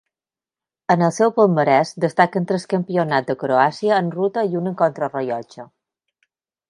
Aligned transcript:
En 0.93 1.03
el 1.07 1.11
seu 1.17 1.33
palmarès 1.35 1.91
destaquen 2.05 2.47
tres 2.53 2.65
Campionats 2.73 3.29
de 3.33 3.35
Croàcia 3.43 4.01
en 4.05 4.11
ruta 4.17 4.45
i 4.55 4.59
un 4.63 4.71
en 4.73 4.79
contrarellotge. 4.81 5.69